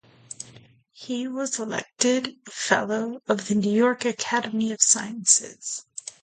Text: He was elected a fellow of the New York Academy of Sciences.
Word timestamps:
He 0.93 1.27
was 1.27 1.59
elected 1.59 2.35
a 2.47 2.49
fellow 2.49 3.21
of 3.27 3.47
the 3.47 3.53
New 3.53 3.69
York 3.71 4.03
Academy 4.03 4.71
of 4.71 4.81
Sciences. 4.81 5.85